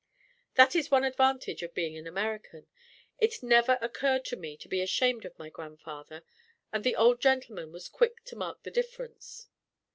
[0.55, 2.65] That is one advantage of being an American:
[3.19, 6.23] it never occurred to me to be ashamed of my grandfather,
[6.73, 9.47] and the old gentleman was quick to mark the difference.